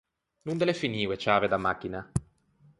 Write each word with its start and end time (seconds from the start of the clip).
Donde 0.47 0.65
l’é 0.65 0.79
finio 0.81 1.09
e 1.15 1.17
ciave 1.23 1.47
da 1.51 1.63
machina? 1.65 1.99